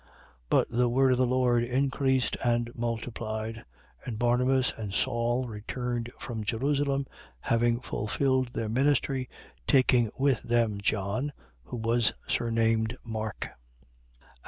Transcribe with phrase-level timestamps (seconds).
[0.01, 0.07] 12:24.
[0.49, 3.57] But the word of the Lord increased and multiplied.
[3.57, 3.63] 12:25.
[4.05, 7.05] And Barnabas and Saul, returned from Jerusalem,
[7.41, 9.29] having fulfilled their ministry,
[9.67, 11.31] taking with them John
[11.65, 13.49] who was surnamed Mark.